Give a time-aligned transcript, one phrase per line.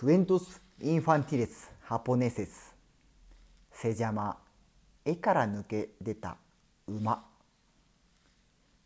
[0.00, 2.74] クエントス・インファンティレス・ハポネセス
[3.70, 4.38] セジャマ
[5.04, 6.38] 絵から抜け出た
[6.86, 7.22] 馬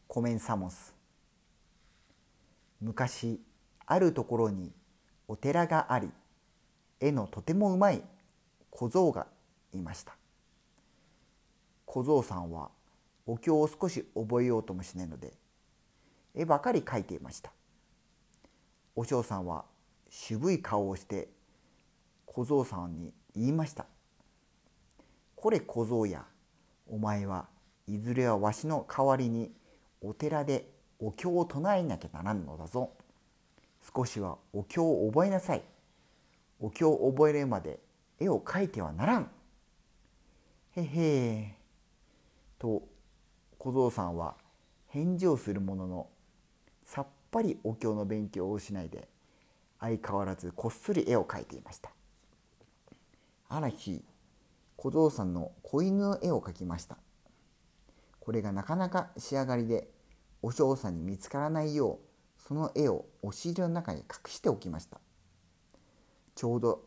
[0.08, 0.92] コメンサモス
[2.80, 3.40] 昔
[3.87, 4.72] あるところに
[5.29, 6.10] お寺があり
[6.99, 8.03] 絵のとてもうまい
[8.71, 9.28] 小僧が
[9.72, 10.17] いました
[11.87, 12.71] 小僧さんは
[13.24, 15.33] お経を少し覚えようともしないので
[16.34, 17.52] 絵ばかり描いていました
[18.96, 19.65] お嬢さんは
[20.16, 21.28] 渋い顔をして
[22.24, 23.84] 小僧さんに言いました
[25.34, 26.24] 「これ小僧や
[26.87, 27.48] お前は
[27.88, 29.52] いずれはわしの代わりに
[30.00, 32.92] お寺でお経を唱えなきゃならんのだぞ。
[33.95, 35.62] 少しはお経を覚えなさい。
[36.60, 37.80] お経を覚えるまで
[38.20, 39.30] 絵を描いてはならん」
[40.76, 41.59] へへ。
[42.59, 42.88] と
[43.59, 44.37] 小僧さんは
[44.87, 46.09] 返事をするものの
[46.84, 49.09] さっぱりお経の勉強をしないで
[49.84, 51.91] 相変わらずこっそり絵を描いていました。
[53.51, 54.02] ある日
[54.76, 56.96] 小僧さんの子犬の絵を描きました。
[58.18, 59.91] これがなかなか仕上がりで
[60.41, 65.01] お嬢さんに見つからないようその絵を押し入れの中に隠しておきました。
[66.35, 66.83] ちょうど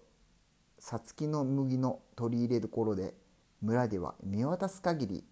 [0.80, 3.14] さつきの麦の取り入れどころで
[3.62, 5.24] 村では見渡す限り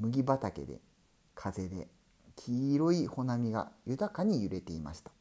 [0.00, 0.80] 麦畑で
[1.36, 1.86] 風で
[2.34, 5.12] 黄色い穂波が豊かに揺れていました。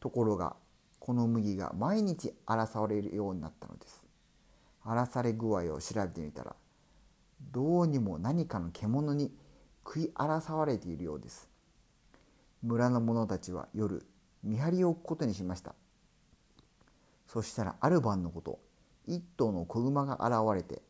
[0.00, 0.56] ところが
[0.98, 4.04] この麦が毎日荒らされるようになったのです。
[4.82, 6.56] 荒らされ具合を調べてみたら
[7.52, 9.30] どうにも何かの獣に
[9.84, 11.48] 食い荒らされているようです。
[12.62, 14.06] 村の者たちは夜
[14.42, 15.74] 見張りを置くことにしました。
[17.26, 18.58] そしたらある晩のこと
[19.06, 20.82] 一頭の子馬が現れて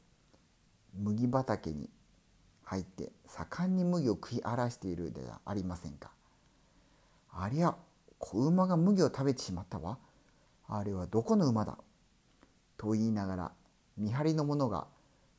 [0.98, 1.88] 麦畑に
[2.64, 6.11] 入って盛んに麦を食い荒らしているではありませんか。
[7.33, 7.77] ありゃ
[8.21, 9.99] 子馬が麦を食べてしまったわ。
[10.69, 11.79] あれはどこの馬だ？
[12.77, 13.53] と言いながら
[13.97, 14.87] 見張りの者が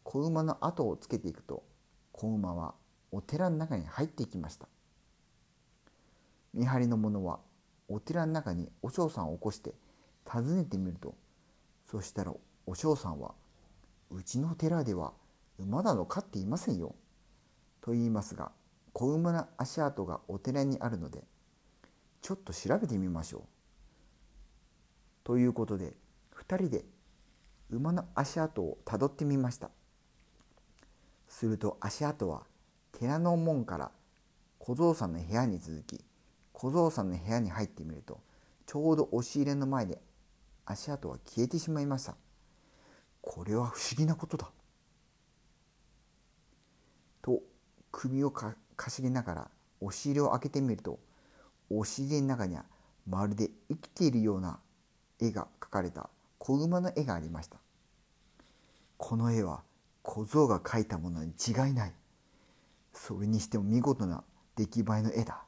[0.03, 1.63] 子馬の後をつけていくと
[2.11, 2.73] 子馬は
[3.11, 4.67] お寺の中に入っていきました。
[6.53, 7.39] 見張りの者は
[7.87, 9.73] お寺の中にお嬢さんを起こして
[10.25, 11.13] 訪ねてみると
[11.85, 12.33] そしたら
[12.65, 13.35] お嬢さんは
[14.09, 15.13] 「うちの寺では
[15.59, 16.95] 馬など飼っていませんよ」
[17.79, 18.51] と言いますが
[18.91, 21.23] 子馬の足跡がお寺にあるので
[22.21, 23.41] ちょっと調べてみましょう。
[25.23, 25.95] ということで
[26.35, 26.85] 2人で
[27.69, 29.71] 馬の足跡をたどってみました。
[31.27, 32.43] すると足跡は
[32.91, 33.91] 寺の門から
[34.59, 36.03] 小僧さんの部屋に続き
[36.53, 38.19] 小僧さんの部屋に入ってみると
[38.67, 39.99] ちょうど押し入れの前で
[40.65, 42.15] 足跡は消えてしまいました。
[43.21, 44.51] これは不思議なことだ。
[47.21, 47.41] と
[47.91, 48.55] 首をか
[48.89, 50.99] しげながら押し入れを開けてみると
[51.79, 52.65] 押し入れの中には
[53.07, 54.59] まるで生きているような
[55.19, 57.57] 絵が描かれた子馬の絵がありました。
[58.97, 59.63] この絵は
[60.03, 61.93] 小僧が描いたものに違いない。
[62.93, 64.23] それにしても見事な
[64.55, 65.43] 出来栄えの絵だ。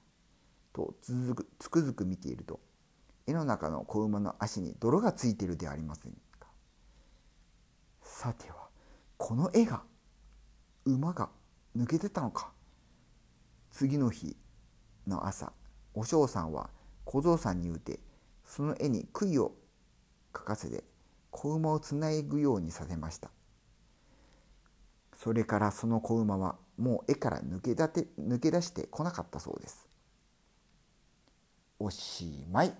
[0.72, 2.59] とつくつくづく見ていると
[3.28, 6.47] 絵の中の子馬の足に泥がついているではありませんか。
[8.01, 8.56] さては
[9.17, 9.83] この絵が
[10.85, 11.29] 馬が
[11.78, 12.51] 抜けてたのか。
[13.72, 14.35] 次の日
[15.07, 15.51] の朝
[15.94, 16.70] お嬢さんは
[17.06, 18.00] 小僧さんに言うて
[18.46, 19.54] その絵に杭を
[20.36, 20.84] 書かせて
[21.31, 23.30] 子馬をつないぐようにさせました。
[25.16, 29.88] それからその子馬はもう絵から抜けて抜け出してこなかったそうです。
[31.80, 32.74] おしまい。